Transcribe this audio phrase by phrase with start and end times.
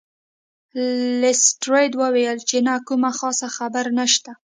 [1.21, 4.31] لیسټرډ وویل چې نه کومه خاصه خبره نشته.